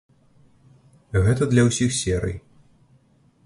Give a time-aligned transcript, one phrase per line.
[1.27, 2.35] Гэта для ўсіх серый.